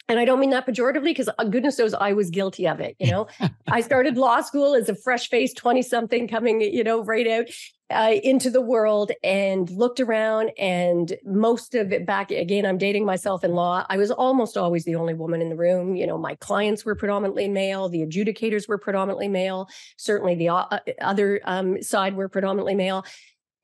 [0.08, 2.96] and I don't mean that pejoratively because uh, goodness knows I was guilty of it.
[2.98, 3.26] You know,
[3.68, 7.46] I started law school as a fresh faced 20 something coming, you know, right out
[7.90, 10.50] uh, into the world and looked around.
[10.58, 13.84] And most of it back again, I'm dating myself in law.
[13.88, 15.96] I was almost always the only woman in the room.
[15.96, 20.78] You know, my clients were predominantly male, the adjudicators were predominantly male, certainly the uh,
[21.00, 23.04] other um, side were predominantly male.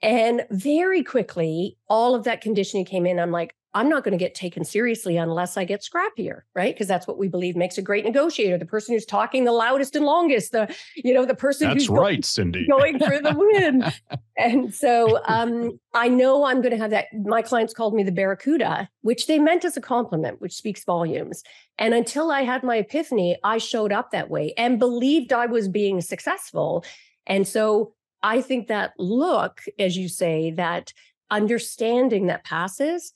[0.05, 3.19] And very quickly, all of that conditioning came in.
[3.19, 6.75] I'm like, I'm not going to get taken seriously unless I get scrappier, right?
[6.75, 8.59] Because that's what we believe makes a great negotiator.
[8.59, 11.89] The person who's talking the loudest and longest, the you know the person that's who's
[11.89, 13.91] right, going, Cindy, going for the win.
[14.37, 17.07] and so um, I know I'm going to have that.
[17.25, 21.43] My clients called me the barracuda, which they meant as a compliment, which speaks volumes.
[21.79, 25.67] And until I had my epiphany, I showed up that way and believed I was
[25.67, 26.85] being successful.
[27.27, 30.95] And so I think that look, as you say, that
[31.31, 33.13] understanding that passes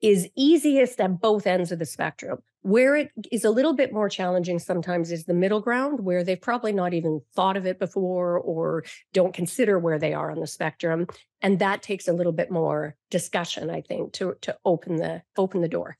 [0.00, 2.38] is easiest at both ends of the spectrum.
[2.62, 6.40] Where it is a little bit more challenging sometimes is the middle ground, where they've
[6.40, 10.46] probably not even thought of it before or don't consider where they are on the
[10.46, 11.06] spectrum.
[11.42, 15.60] And that takes a little bit more discussion, I think, to, to open the open
[15.60, 15.98] the door.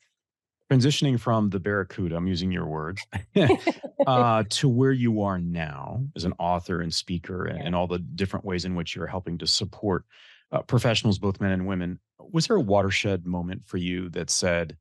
[0.71, 3.01] Transitioning from the Barracuda, I'm using your words,
[4.07, 8.01] uh, to where you are now as an author and speaker and, and all the
[8.01, 10.05] different ways in which you're helping to support
[10.51, 12.01] uh, professionals, both men and women.
[12.19, 14.77] Was there a watershed moment for you that said,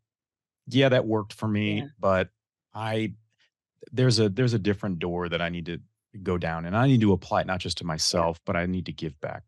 [0.67, 1.87] "Yeah, that worked for me, yeah.
[1.99, 2.29] but
[2.73, 3.13] I
[3.91, 5.79] there's a there's a different door that I need to
[6.23, 8.87] go down, and I need to apply it not just to myself, but I need
[8.87, 9.43] to give back."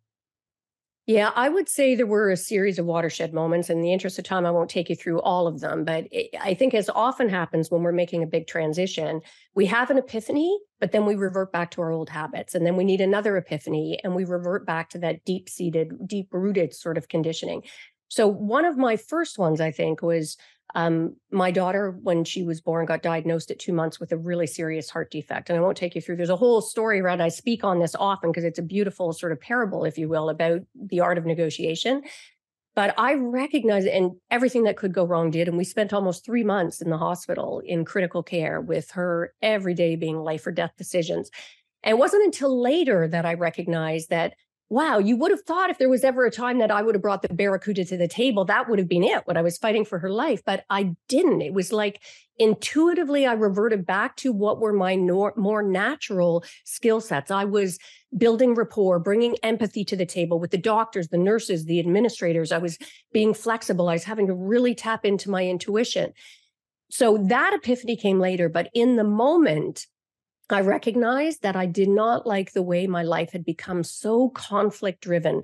[1.07, 3.69] Yeah, I would say there were a series of watershed moments.
[3.69, 5.85] In the interest of time, I won't take you through all of them.
[5.85, 9.21] But it, I think, as often happens when we're making a big transition,
[9.55, 12.55] we have an epiphany, but then we revert back to our old habits.
[12.55, 16.27] And then we need another epiphany and we revert back to that deep seated, deep
[16.33, 17.63] rooted sort of conditioning.
[18.09, 20.37] So, one of my first ones, I think, was
[20.75, 24.47] um, my daughter, when she was born, got diagnosed at two months with a really
[24.47, 25.49] serious heart defect.
[25.49, 27.95] And I won't take you through, there's a whole story around, I speak on this
[27.95, 31.25] often because it's a beautiful sort of parable, if you will, about the art of
[31.25, 32.03] negotiation.
[32.75, 35.47] But I recognize and everything that could go wrong did.
[35.47, 39.73] And we spent almost three months in the hospital in critical care with her every
[39.73, 41.31] day being life or death decisions.
[41.81, 44.35] And it wasn't until later that I recognized that
[44.69, 47.01] wow, you would have thought if there was ever a time that I would have
[47.01, 49.85] brought the Barracuda to the table, that would have been it, when I was fighting
[49.85, 50.41] for her life.
[50.45, 51.41] But I didn't.
[51.41, 52.01] It was like
[52.37, 57.31] intuitively, I reverted back to what were my nor- more natural skill sets.
[57.31, 57.79] I was
[58.17, 62.51] building rapport, bringing empathy to the table with the doctors, the nurses, the administrators.
[62.51, 62.77] I was
[63.13, 63.87] being flexible.
[63.87, 66.11] I was having to really tap into my intuition.
[66.89, 68.49] So that epiphany came later.
[68.49, 69.87] But in the moment,
[70.49, 75.01] I recognized that I did not like the way my life had become so conflict
[75.01, 75.43] driven,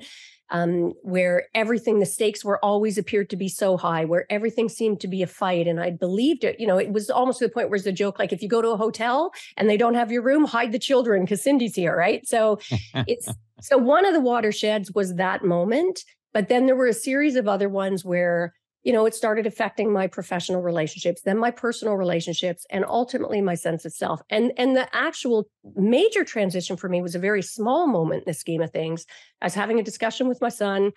[0.49, 5.01] um, where everything, the stakes were always appeared to be so high, where everything seemed
[5.01, 5.67] to be a fight.
[5.67, 6.59] And I believed it.
[6.59, 8.47] You know, it was almost to the point where it's a joke like, if you
[8.47, 11.75] go to a hotel and they don't have your room, hide the children because Cindy's
[11.75, 12.25] here, right?
[12.27, 12.59] So
[13.07, 13.27] it's
[13.61, 16.03] so one of the watersheds was that moment.
[16.33, 19.93] But then there were a series of other ones where you know, it started affecting
[19.93, 24.21] my professional relationships, then my personal relationships, and ultimately my sense of self.
[24.29, 28.33] And and the actual major transition for me was a very small moment in the
[28.33, 29.05] scheme of things.
[29.41, 30.91] I was having a discussion with my son.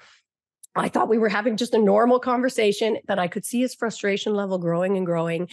[0.75, 4.35] I thought we were having just a normal conversation, but I could see his frustration
[4.35, 5.49] level growing and growing.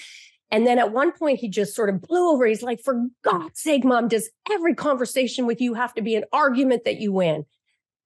[0.52, 2.46] And then at one point, he just sort of blew over.
[2.46, 6.26] He's like, For God's sake, mom, does every conversation with you have to be an
[6.34, 7.46] argument that you win?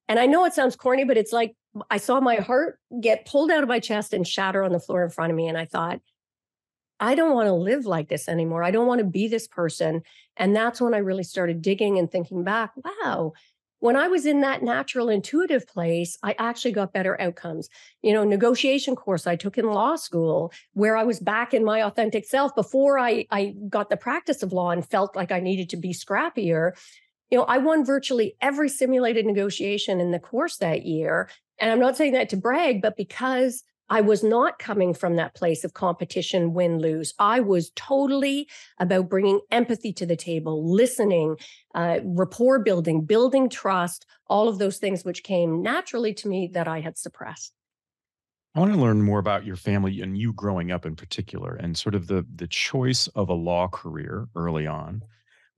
[0.08, 1.54] And I know it sounds corny, but it's like
[1.90, 5.04] I saw my heart get pulled out of my chest and shatter on the floor
[5.04, 5.48] in front of me.
[5.48, 6.00] And I thought,
[7.00, 8.64] I don't want to live like this anymore.
[8.64, 10.02] I don't want to be this person.
[10.36, 13.32] And that's when I really started digging and thinking back, wow,
[13.80, 17.68] when I was in that natural intuitive place, I actually got better outcomes.
[18.02, 21.84] You know, negotiation course I took in law school where I was back in my
[21.84, 25.70] authentic self before I, I got the practice of law and felt like I needed
[25.70, 26.72] to be scrappier.
[27.30, 31.80] You know, I won virtually every simulated negotiation in the course that year and I'm
[31.80, 35.72] not saying that to brag, but because I was not coming from that place of
[35.72, 37.14] competition, win, lose.
[37.18, 41.36] I was totally about bringing empathy to the table, listening,
[41.74, 46.68] uh, rapport building, building trust, all of those things which came naturally to me that
[46.68, 47.54] I had suppressed.
[48.54, 51.76] I want to learn more about your family and you growing up in particular and
[51.76, 55.02] sort of the the choice of a law career early on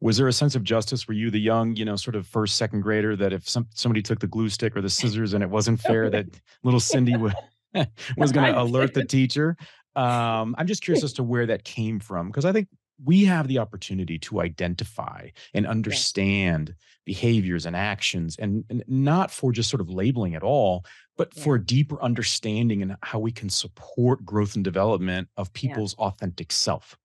[0.01, 2.57] was there a sense of justice were you the young you know sort of first
[2.57, 5.51] second grader that if some, somebody took the glue stick or the scissors and it
[5.51, 6.27] wasn't fair that
[6.63, 7.35] little cindy would,
[8.17, 9.57] was going to alert the teacher
[9.97, 12.69] um, i'm just curious as to where that came from because i think
[13.03, 16.75] we have the opportunity to identify and understand yeah.
[17.07, 20.85] behaviors and actions and, and, not for just sort of labeling at all
[21.17, 21.43] but yeah.
[21.43, 26.07] for a deeper understanding and how we can support growth and development of people's yeah.
[26.07, 26.97] authentic self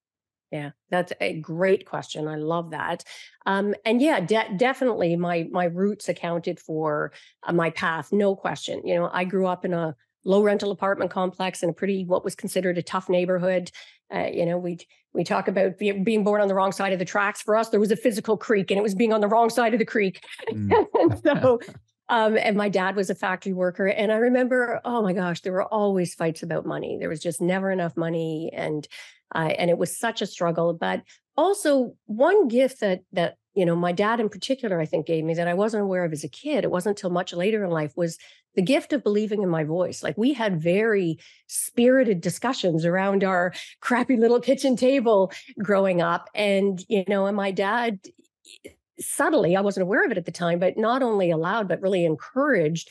[0.55, 3.03] yeah that's a great question i love that.
[3.45, 7.11] Um, and yeah de- definitely my my roots accounted for
[7.43, 11.11] uh, my path no question you know i grew up in a low rental apartment
[11.11, 13.69] complex in a pretty what was considered a tough neighborhood
[14.13, 14.77] uh, you know we
[15.15, 17.41] we talk about be, being born on the wrong side of the tracks.
[17.41, 19.73] For us there was a physical creek and it was being on the wrong side
[19.73, 20.23] of the creek.
[20.51, 21.23] Mm.
[21.23, 21.59] so
[22.09, 25.53] um, and my dad was a factory worker and i remember oh my gosh there
[25.53, 26.97] were always fights about money.
[26.99, 28.87] There was just never enough money and
[29.33, 31.01] uh, and it was such a struggle but
[31.37, 35.33] also one gift that that you know my dad in particular i think gave me
[35.33, 37.93] that i wasn't aware of as a kid it wasn't until much later in life
[37.95, 38.17] was
[38.55, 40.01] the gift of believing in my voice.
[40.01, 46.83] Like we had very spirited discussions around our crappy little kitchen table growing up and
[46.87, 47.99] you know and my dad
[48.99, 52.05] subtly i wasn't aware of it at the time but not only allowed but really
[52.05, 52.89] encouraged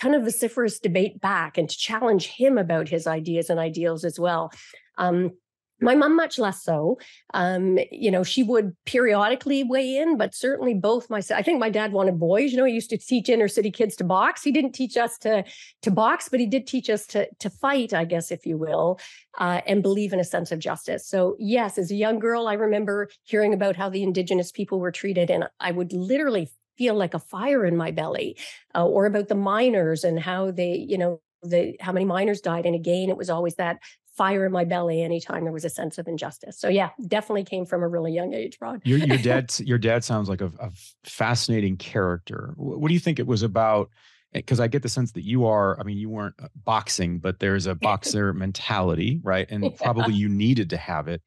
[0.00, 4.18] kind of vociferous debate back and to challenge him about his ideas and ideals as
[4.18, 4.50] well.
[4.96, 5.32] Um,
[5.80, 6.98] my mom, much less so.
[7.34, 11.70] Um, you know, she would periodically weigh in, but certainly both my I think my
[11.70, 12.52] dad wanted boys.
[12.52, 14.42] You know, he used to teach inner city kids to box.
[14.42, 15.44] He didn't teach us to
[15.82, 19.00] to box, but he did teach us to to fight, I guess, if you will,
[19.38, 21.06] uh, and believe in a sense of justice.
[21.06, 24.92] So yes, as a young girl, I remember hearing about how the indigenous people were
[24.92, 28.36] treated, and I would literally feel like a fire in my belly,
[28.74, 32.66] uh, or about the miners and how they, you know, the how many miners died
[32.66, 33.78] and again it was always that
[34.20, 36.60] fire in my belly anytime there was a sense of injustice.
[36.60, 38.82] So yeah, definitely came from a really young age, Rod.
[38.84, 40.70] your, your dad, your dad sounds like a, a
[41.04, 42.52] fascinating character.
[42.58, 43.88] What do you think it was about?
[44.34, 47.38] Because I get the sense that you are, I mean, you weren't uh, boxing, but
[47.38, 49.46] there's a boxer mentality, right?
[49.48, 49.70] And yeah.
[49.80, 51.22] probably you needed to have it.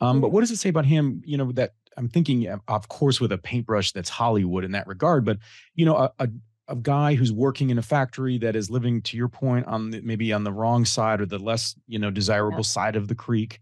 [0.00, 1.20] Um, but what does it say about him?
[1.26, 5.26] You know, that I'm thinking, of course, with a paintbrush that's Hollywood in that regard,
[5.26, 5.36] but
[5.74, 6.28] you know, a, a,
[6.68, 10.00] a guy who's working in a factory that is living to your point on the,
[10.02, 12.62] maybe on the wrong side or the less you know desirable yeah.
[12.62, 13.60] side of the creek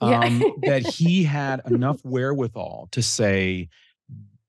[0.00, 0.48] um, yeah.
[0.62, 3.68] that he had enough wherewithal to say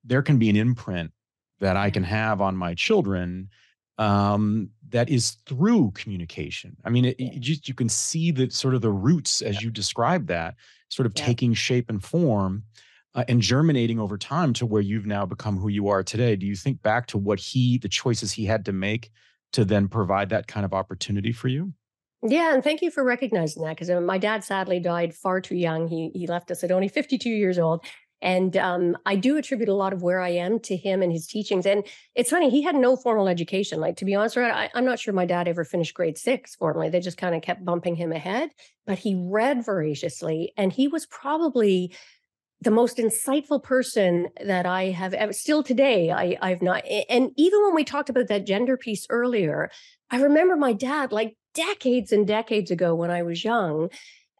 [0.04, 1.12] there can be an imprint
[1.60, 3.50] that i can have on my children
[3.98, 6.76] um, that is through communication.
[6.84, 9.70] I mean it, it just you can see that sort of the roots as you
[9.70, 10.56] described that
[10.90, 12.64] sort of taking shape and form
[13.16, 16.36] uh, and germinating over time to where you've now become who you are today.
[16.36, 19.12] Do you think back to what he, the choices he had to make
[19.54, 21.74] to then provide that kind of opportunity for you?
[22.26, 25.58] Yeah, and thank you for recognizing that because uh, my dad sadly died far too
[25.58, 25.90] young.
[25.90, 27.86] He he left us at only 52 years old.
[28.24, 31.28] And um, I do attribute a lot of where I am to him and his
[31.28, 31.66] teachings.
[31.66, 33.82] And it's funny, he had no formal education.
[33.82, 36.88] Like, to be honest, I, I'm not sure my dad ever finished grade six formally.
[36.88, 38.52] They just kind of kept bumping him ahead.
[38.88, 40.54] But he read voraciously.
[40.56, 41.94] And he was probably
[42.64, 46.12] the most insightful person that I have ever still today.
[46.12, 49.70] I, I've not, and even when we talked about that gender piece earlier,
[50.10, 53.90] I remember my dad like decades and decades ago when I was young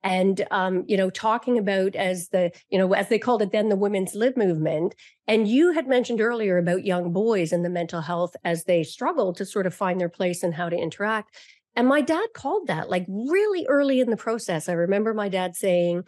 [0.04, 3.70] and um, you know talking about as the you know as they called it then
[3.70, 4.96] the women's lib movement
[5.28, 9.34] and you had mentioned earlier about young boys and the mental health as they struggle
[9.34, 11.36] to sort of find their place and how to interact
[11.76, 15.56] and my dad called that like really early in the process i remember my dad
[15.56, 16.04] saying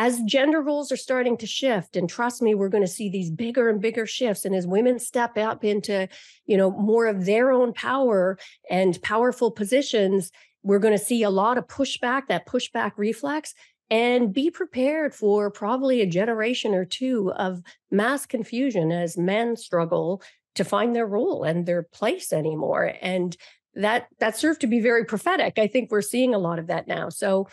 [0.00, 3.30] as gender roles are starting to shift and trust me we're going to see these
[3.30, 4.46] bigger and bigger shifts.
[4.46, 6.08] And as women step up into
[6.46, 8.38] you know more of their own power
[8.70, 10.30] and powerful positions
[10.62, 13.52] we're going to see a lot of pushback that pushback reflex
[13.90, 17.60] and be prepared for probably a generation or two of
[17.90, 20.22] mass confusion as men struggle
[20.54, 22.94] to find their role and their place anymore.
[23.02, 23.36] And
[23.74, 25.58] that that served to be very prophetic.
[25.58, 27.10] I think we're seeing a lot of that now.
[27.10, 27.48] So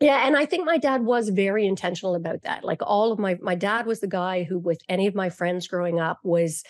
[0.00, 2.64] yeah, and I think my dad was very intentional about that.
[2.64, 5.68] Like all of my my dad was the guy who with any of my friends
[5.68, 6.62] growing up was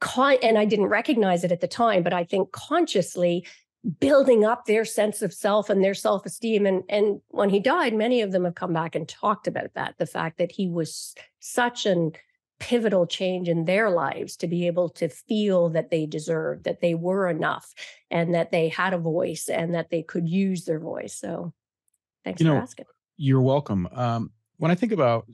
[0.00, 3.46] con- and I didn't recognize it at the time, but I think consciously
[4.00, 8.22] building up their sense of self and their self-esteem and and when he died many
[8.22, 11.84] of them have come back and talked about that the fact that he was such
[11.84, 12.12] an
[12.58, 16.94] pivotal change in their lives to be able to feel that they deserved that they
[16.94, 17.74] were enough
[18.10, 21.52] and that they had a voice and that they could use their voice so
[22.24, 22.86] Thanks you know, for asking.
[23.16, 23.88] You're welcome.
[23.92, 25.26] Um, when I think about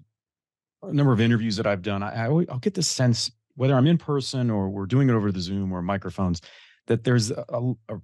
[0.83, 3.74] a number of interviews that I've done, I, I always, I'll get the sense, whether
[3.74, 6.41] I'm in person or we're doing it over the Zoom or microphones,
[6.86, 7.45] that there's a,
[7.88, 7.97] a,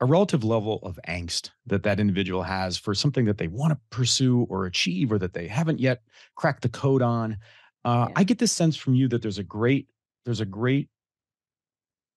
[0.00, 3.78] a relative level of angst that that individual has for something that they want to
[3.90, 6.02] pursue or achieve or that they haven't yet
[6.36, 7.36] cracked the code on.
[7.84, 8.14] Uh, yeah.
[8.16, 9.88] I get this sense from you that there's a great
[10.24, 10.88] there's a great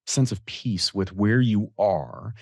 [0.06, 2.34] sense of peace with where you are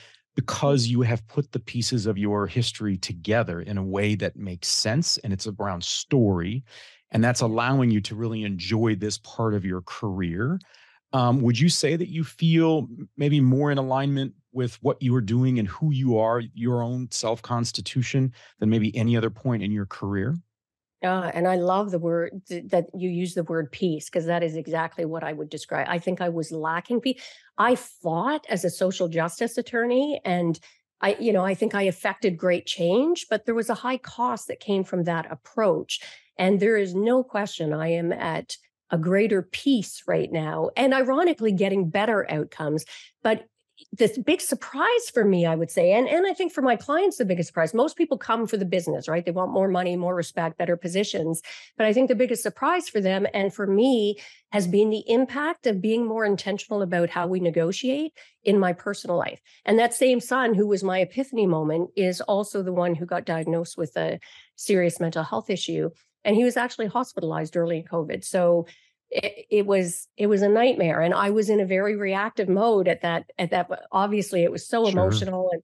[0.41, 4.67] because you have put the pieces of your history together in a way that makes
[4.67, 6.63] sense and it's around story
[7.11, 10.59] and that's allowing you to really enjoy this part of your career
[11.13, 12.87] um, would you say that you feel
[13.17, 17.07] maybe more in alignment with what you are doing and who you are your own
[17.11, 20.35] self constitution than maybe any other point in your career
[21.03, 24.55] uh, and I love the word that you use the word peace because that is
[24.55, 25.87] exactly what I would describe.
[25.89, 27.21] I think I was lacking peace.
[27.57, 30.59] I fought as a social justice attorney and
[31.01, 34.47] I, you know, I think I affected great change, but there was a high cost
[34.47, 35.99] that came from that approach.
[36.37, 38.55] And there is no question I am at
[38.91, 42.85] a greater peace right now and ironically getting better outcomes.
[43.23, 43.45] But
[43.91, 47.17] this big surprise for me, I would say, and, and I think for my clients,
[47.17, 49.25] the biggest surprise, most people come for the business, right?
[49.25, 51.41] They want more money, more respect, better positions.
[51.77, 54.17] But I think the biggest surprise for them and for me
[54.51, 58.13] has been the impact of being more intentional about how we negotiate
[58.43, 59.39] in my personal life.
[59.65, 63.25] And that same son, who was my epiphany moment, is also the one who got
[63.25, 64.19] diagnosed with a
[64.55, 65.89] serious mental health issue.
[66.23, 68.23] And he was actually hospitalized early in COVID.
[68.23, 68.67] So
[69.11, 72.87] it, it, was it was a nightmare and i was in a very reactive mode
[72.87, 74.91] at that at that obviously it was so sure.
[74.91, 75.61] emotional and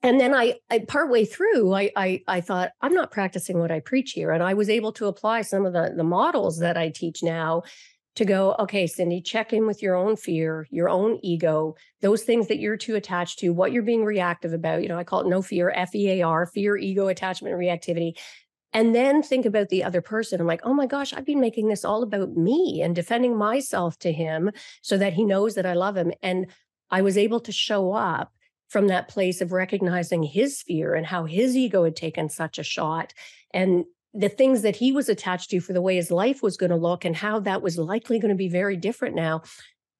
[0.00, 3.80] and then I, I partway through I, I i thought i'm not practicing what i
[3.80, 6.88] preach here and i was able to apply some of the the models that i
[6.88, 7.62] teach now
[8.14, 12.46] to go okay cindy check in with your own fear your own ego those things
[12.48, 15.28] that you're too attached to what you're being reactive about you know i call it
[15.28, 18.12] no fear f-e-a-r fear ego attachment reactivity
[18.72, 20.40] and then think about the other person.
[20.40, 23.98] I'm like, oh my gosh, I've been making this all about me and defending myself
[24.00, 24.50] to him
[24.82, 26.12] so that he knows that I love him.
[26.22, 26.46] And
[26.90, 28.32] I was able to show up
[28.68, 32.62] from that place of recognizing his fear and how his ego had taken such a
[32.62, 33.14] shot
[33.54, 36.70] and the things that he was attached to for the way his life was going
[36.70, 39.42] to look and how that was likely going to be very different now.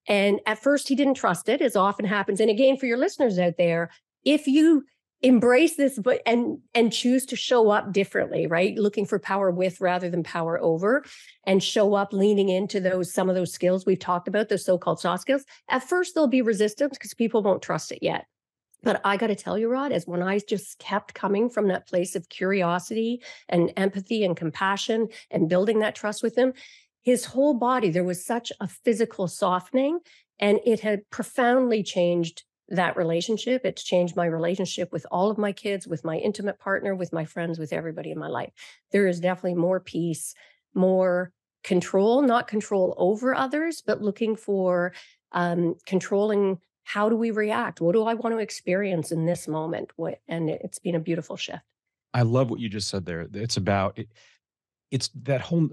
[0.07, 2.41] And at first, he didn't trust it, as often happens.
[2.41, 3.91] And again, for your listeners out there,
[4.25, 4.85] if you
[5.21, 8.77] embrace this but and and choose to show up differently right?
[8.79, 11.05] Looking for power with rather than power over
[11.45, 15.01] and show up leaning into those some of those skills we've talked about those so-called
[15.01, 15.45] soft skills.
[15.69, 18.27] At first there'll be resistance because people won't trust it yet.
[18.83, 21.89] But I got to tell you, Rod, as when I just kept coming from that
[21.89, 26.53] place of curiosity and empathy and compassion and building that trust with him,
[27.03, 29.99] his whole body, there was such a physical softening
[30.39, 33.64] and it had profoundly changed that relationship.
[33.64, 37.25] It's changed my relationship with all of my kids, with my intimate partner, with my
[37.25, 38.53] friends, with everybody in my life.
[38.93, 40.35] There is definitely more peace,
[40.75, 41.33] more
[41.64, 44.93] control, not control over others, but looking for
[45.33, 47.83] um, controlling how do we react?
[47.83, 49.91] What do I want to experience in this moment?
[49.97, 51.62] What, and it's been a beautiful shift.
[52.14, 53.29] I love what you just said there.
[53.35, 54.09] It's about it,
[54.91, 55.69] it's that whole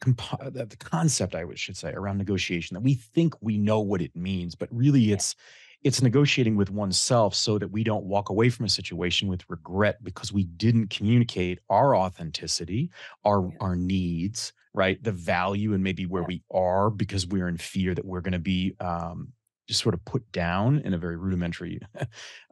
[0.00, 4.14] comp- the concept I should say around negotiation that we think we know what it
[4.14, 8.48] means, but really it's yeah it's negotiating with oneself so that we don't walk away
[8.48, 12.90] from a situation with regret because we didn't communicate our authenticity,
[13.24, 13.56] our yeah.
[13.60, 15.02] our needs, right?
[15.02, 16.28] The value and maybe where yeah.
[16.28, 19.32] we are because we're in fear that we're going to be um,
[19.68, 21.80] just sort of put down in a very rudimentary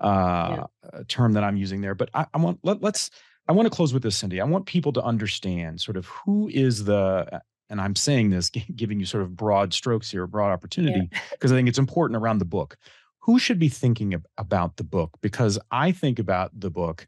[0.00, 1.02] uh, yeah.
[1.08, 1.94] term that I'm using there.
[1.94, 3.10] But I, I want let, let's
[3.48, 4.40] I want to close with this, Cindy.
[4.40, 8.98] I want people to understand sort of who is the and I'm saying this, giving
[8.98, 11.56] you sort of broad strokes here, broad opportunity, because yeah.
[11.56, 12.76] I think it's important around the book
[13.30, 15.16] who should be thinking about the book?
[15.20, 17.06] Because I think about the book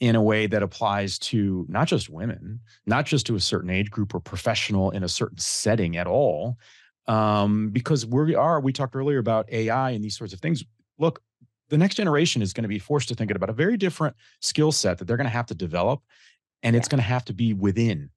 [0.00, 3.90] in a way that applies to not just women, not just to a certain age
[3.90, 6.56] group or professional in a certain setting at all.
[7.06, 10.64] Um, because where we are, we talked earlier about AI and these sorts of things.
[10.98, 11.20] Look,
[11.68, 14.72] the next generation is going to be forced to think about a very different skill
[14.72, 16.00] set that they're going to have to develop,
[16.62, 16.78] and yeah.
[16.78, 18.08] it's going to have to be within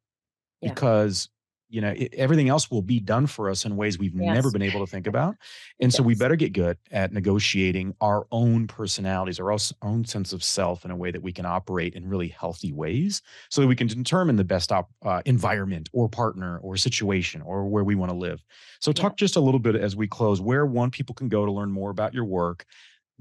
[0.61, 0.69] yeah.
[0.69, 1.27] because
[1.71, 4.35] you know it, everything else will be done for us in ways we've yes.
[4.35, 5.35] never been able to think about
[5.79, 5.95] and yes.
[5.95, 10.85] so we better get good at negotiating our own personalities our own sense of self
[10.85, 13.87] in a way that we can operate in really healthy ways so that we can
[13.87, 18.17] determine the best op, uh, environment or partner or situation or where we want to
[18.17, 18.43] live
[18.79, 19.25] so talk yeah.
[19.25, 21.89] just a little bit as we close where one people can go to learn more
[21.89, 22.65] about your work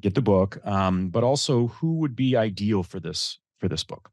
[0.00, 4.10] get the book um, but also who would be ideal for this for this book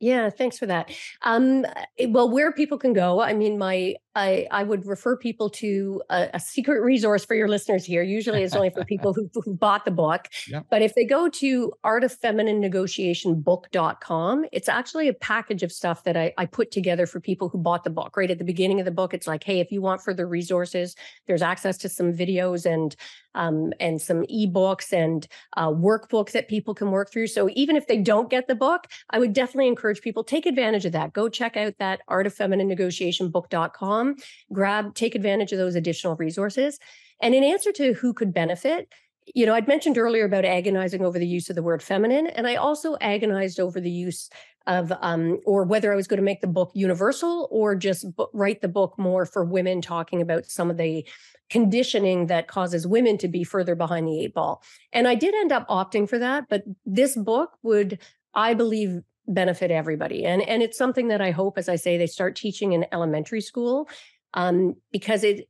[0.00, 0.90] yeah, thanks for that.
[1.22, 1.64] Um,
[1.98, 6.02] eh, well, where people can go, I mean, my I I would refer people to
[6.10, 8.02] a, a secret resource for your listeners here.
[8.02, 10.28] Usually, it's only for people who who bought the book.
[10.48, 10.60] Yeah.
[10.70, 16.46] But if they go to artoffemininenegotiationbook.com, it's actually a package of stuff that I, I
[16.46, 18.16] put together for people who bought the book.
[18.16, 20.94] Right at the beginning of the book, it's like, hey, if you want further resources,
[21.26, 22.94] there's access to some videos and
[23.36, 27.28] um, and some ebooks and uh, workbook that people can work through.
[27.28, 30.86] So even if they don't get the book, I would definitely encourage people take advantage
[30.86, 31.12] of that.
[31.12, 34.05] Go check out that artoffemininenegotiationbook.com.
[34.52, 36.78] Grab, take advantage of those additional resources.
[37.20, 38.88] And in answer to who could benefit,
[39.34, 42.46] you know, I'd mentioned earlier about agonizing over the use of the word feminine, and
[42.46, 44.30] I also agonized over the use
[44.66, 48.24] of, um, or whether I was going to make the book universal or just b-
[48.32, 51.06] write the book more for women, talking about some of the
[51.50, 54.62] conditioning that causes women to be further behind the eight ball.
[54.92, 57.98] And I did end up opting for that, but this book would,
[58.34, 60.24] I believe, benefit everybody.
[60.24, 63.40] And and it's something that I hope, as I say, they start teaching in elementary
[63.40, 63.88] school,
[64.34, 65.48] um, because it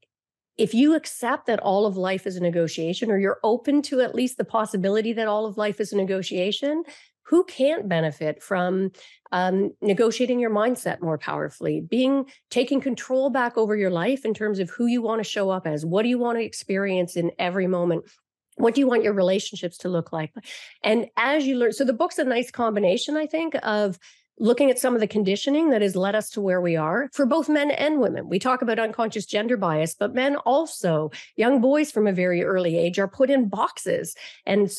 [0.57, 4.15] if you accept that all of life is a negotiation, or you're open to at
[4.15, 6.83] least the possibility that all of life is a negotiation,
[7.25, 8.91] who can't benefit from
[9.33, 14.59] um, negotiating your mindset more powerfully, being taking control back over your life in terms
[14.59, 17.33] of who you want to show up as, what do you want to experience in
[17.39, 18.05] every moment,
[18.57, 20.33] what do you want your relationships to look like?
[20.83, 23.99] And as you learn so the book's a nice combination i think of
[24.39, 27.25] looking at some of the conditioning that has led us to where we are for
[27.25, 28.29] both men and women.
[28.29, 32.77] We talk about unconscious gender bias but men also young boys from a very early
[32.77, 34.71] age are put in boxes and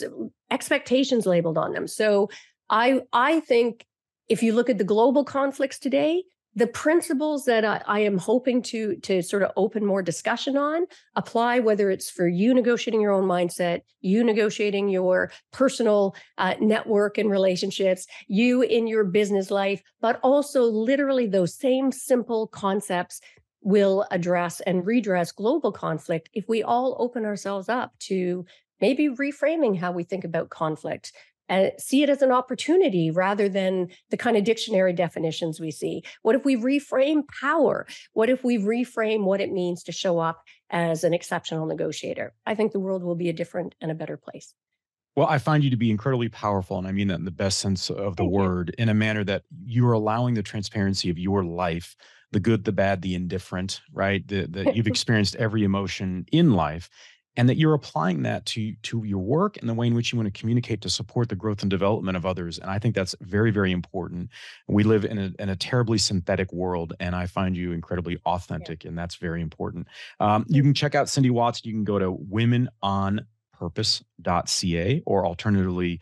[0.52, 1.88] expectations labeled on them.
[1.88, 2.30] So
[2.70, 3.86] i i think
[4.28, 6.24] if you look at the global conflicts today
[6.58, 10.88] the principles that I, I, am hoping to to sort of open more discussion on
[11.16, 17.20] apply whether it's for you negotiating your own mindset you negotiating your personal uh, network
[17.20, 23.22] and relationships you in your business life but also literally those same simple concepts
[23.62, 28.44] will address and redress global conflict if we all open ourselves up to
[28.82, 31.12] maybe reframing how we think about conflict
[31.50, 36.04] and see it as an opportunity rather than the kind of dictionary definitions we see.
[36.22, 37.88] What if we reframe power?
[38.14, 42.34] What if we reframe what it means to show up as an exceptional negotiator?
[42.46, 44.54] I think the world will be a different and a better place.
[45.16, 47.58] Well, I find you to be incredibly powerful, and I mean that in the best
[47.58, 48.84] sense of the Thank word, you.
[48.84, 51.96] in a manner that you are allowing the transparency of your life,
[52.32, 54.28] the good, the bad, the indifferent, right?
[54.28, 56.92] That you've experienced every emotion in life,
[57.38, 60.18] and that you're applying that to to your work and the way in which you
[60.18, 63.16] want to communicate to support the growth and development of others and i think that's
[63.22, 64.30] very very important.
[64.68, 68.84] We live in a, in a terribly synthetic world and i find you incredibly authentic
[68.84, 68.90] yeah.
[68.90, 69.88] and that's very important.
[70.20, 71.64] Um, you can check out cindy watts.
[71.64, 76.00] You can go to womenonpurpose.ca or alternatively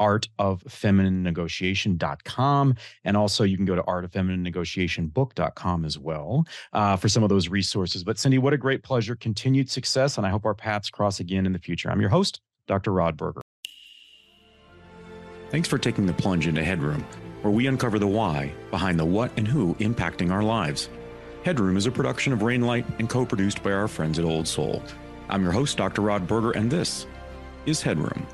[0.00, 2.74] artoffemininenegotiation.com.
[3.04, 8.02] And also you can go to artoffemininenegotiationbook.com as well uh, for some of those resources.
[8.04, 9.14] But Cindy, what a great pleasure.
[9.16, 10.18] Continued success.
[10.18, 11.90] And I hope our paths cross again in the future.
[11.90, 12.92] I'm your host, Dr.
[12.92, 13.40] Rod Berger.
[15.50, 17.06] Thanks for taking the plunge into Headroom,
[17.42, 20.88] where we uncover the why behind the what and who impacting our lives.
[21.44, 24.82] Headroom is a production of Rainlight and co produced by our friends at Old Soul.
[25.28, 26.02] I'm your host, Dr.
[26.02, 27.06] Rod Berger, and this
[27.66, 28.26] is Headroom.